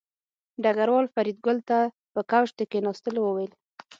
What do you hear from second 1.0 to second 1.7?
فریدګل